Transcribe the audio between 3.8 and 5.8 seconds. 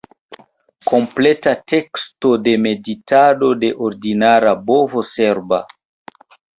ordinara bovo serba"